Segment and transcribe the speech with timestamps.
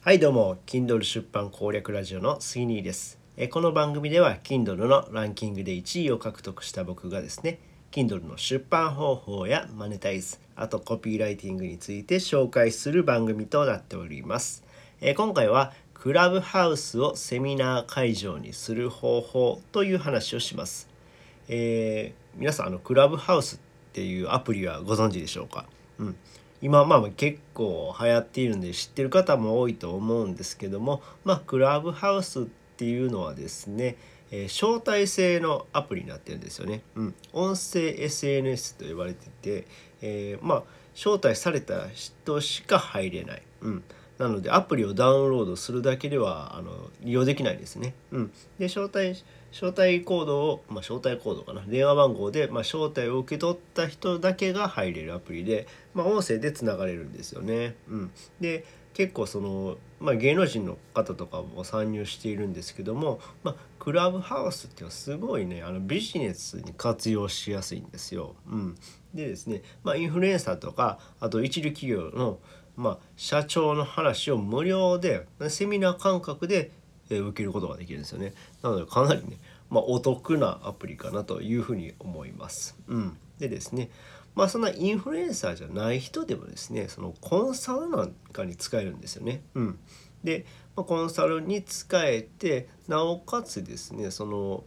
[0.00, 3.18] はいどうも Kindle 出版攻略ラジオの杉兄です。
[3.50, 7.58] この番組では Kindle のランキングで1位を獲得した僕がですね
[7.90, 14.62] Kindle の出版方法やマネタイズあとコピーライティングについて紹介する番組となっております。
[15.16, 20.88] 今回はクラブハウスをセミナー会場にする方法という話をします、
[21.48, 23.58] えー、皆さんあのクラブハウスっ
[23.92, 25.66] ていうアプリはご存知でしょうか、
[25.98, 26.16] うん、
[26.60, 32.44] 今まあ結構流行っているんで知ってる方も多いと思うんですけどもまあクラブハウスっ
[32.76, 33.96] ていうのはですね、
[34.30, 36.82] えー、招待制のアプリになってるんですよね。
[36.94, 39.66] うん、音声 SNS と呼ばれてて、
[40.00, 40.62] えー、まあ
[40.94, 43.42] 招待された人しか入れない。
[43.62, 43.84] うん、
[44.18, 47.94] なのでアプリをダウンロードするだけではあの利用できないですね。
[48.10, 49.22] うん、で招待
[49.52, 57.74] 招待コードを、まあ、招待コードかな電話番号で、まあ、招待を受け取った人だけが入れるアプリで、まあ、音声でつながれるんですよね。
[57.88, 58.64] うん、で
[58.98, 68.34] 結構その、まあ、芸能人の方とかも参入しているんですけども、まあ、クラブハウスっていうのはすごいねあのビジネスに活用しやすいんですよ。
[68.50, 68.74] うん、
[69.14, 72.40] でですね、まあ、インフルエンサーとかあと一流企業の、
[72.76, 76.72] まあ、社長の話を無料でセミナー感覚で
[77.08, 78.34] 受けることができるんですよね。
[78.64, 79.38] なのでかなりね、
[79.70, 82.76] まあ、お得なアプリかなというふうに思います。
[82.88, 83.90] うん、でですね
[84.38, 89.42] まあそんなインフルエンサーじゃない人でもですねそのコンサルなんかに使えるんですよね。
[89.54, 89.78] うん、
[90.22, 94.62] で、まあ、コンサルに使えてなおかつですねその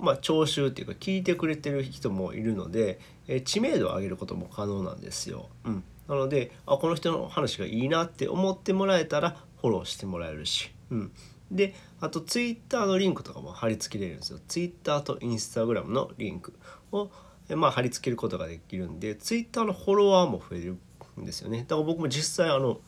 [0.00, 5.48] まあ、聴衆っていうか聞いてくれてる人もいるので、え知名度を上げることも可能なんですよ。
[5.64, 11.12] うん、なのであこの人の話がいいなって思ってもらえたらフォローしてもらえるし、うん、
[11.52, 14.40] であとツイッターのリンクとかも貼り付けれるんですよ。
[14.48, 16.52] ツイッターとインスタグラムのリンク
[16.90, 17.08] を、
[17.52, 20.78] でまあ、貼り付けることができるんでツイッターのフォロワーも増える
[21.20, 21.66] んですよね。
[21.68, 22.80] だから僕も実際あの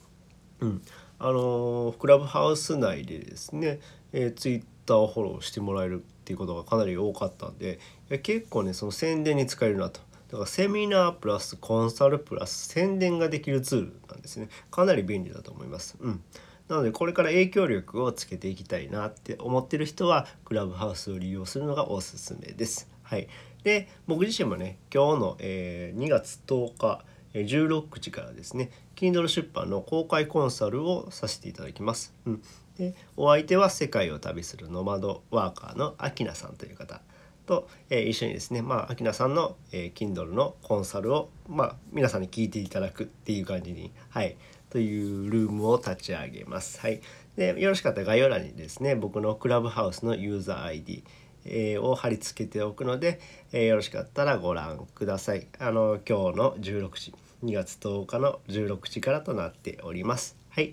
[0.60, 0.82] うん
[1.18, 3.78] あのクラブハウス内でですね、
[4.14, 10.00] えー、ツイッターをフォローしてもらえるっていうことがかなり多かったんでいや結構ねその宣伝に使えるなと。
[10.28, 14.48] だからセミナープラスコンサルプラス宣伝ができるツールなんですね。
[14.70, 15.98] かなり便利だと思います。
[16.00, 16.22] うん。
[16.68, 22.88] なのでこれから影響力をつけていきたいなって思ってる人はクラブハウスを利用するのがおすすめです。
[23.02, 23.28] はい、
[23.64, 27.04] で僕自身もね今日の、えー、2月10日
[27.34, 32.14] 16時からですね Kindle 出版の公開コンサルをさせていただきます。
[32.26, 32.42] うん、
[32.78, 37.00] でお相手は世界を旅するノマドワーカーのアキナさんという方
[37.46, 44.36] と、えー、一緒にですねまあアキナさんの、えー、Kindle のコンサルを、まあ、皆さんに聞いていただくっていう感じに、はい、
[44.70, 46.80] というルームを立ち上げます。
[46.80, 47.00] はい、
[47.36, 51.04] でよろしかったら概要欄にですね僕のクラブハウスのユーザー ID、
[51.80, 53.20] を貼り付けておくので、
[53.52, 55.46] え、よろしかったらご覧ください。
[55.58, 60.36] あの今日の16時2月10日の16時からとなっております。
[60.50, 60.72] はい。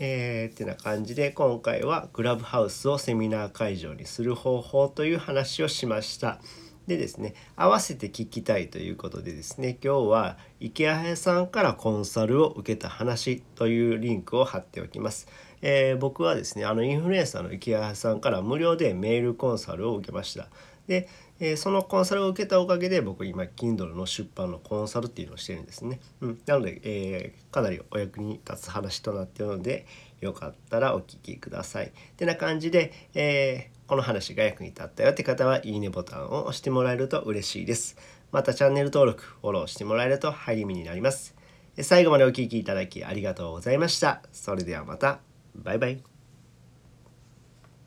[0.00, 6.40] えー、ってな感じで今回はクラブハウスをセミナー会場にする方法という話をしました。
[6.88, 15.28] でですね合わせて聞きたいということでですね今日は池谷さんからコンサルを受けた話というリンクを貼っておきます。
[15.60, 20.48] えー、僕はですねあのインフルエンサーの池谷さんから無料でメールコンサルを受けました。
[20.86, 26.00] で、えー、そのコンサルを受けたおかげで僕今 Kindle の出版のコンサルっていうのをしてるんですね。
[26.22, 29.86] うん、なので、えー、かなりお役に立つ話となっているので
[30.20, 31.88] よかったらお聞きください。
[31.88, 37.96] ってな感じで、えー、この話が役に立ったよって方はいいねボタンを押してもらえると嬉しいです。
[38.30, 41.34] またチャンネル登録、フォローしてもらえると励みになります。
[41.80, 44.22] 最後までお聴きいただきありがとうございました。
[44.30, 45.20] それではまた。
[45.54, 46.17] バイバイ。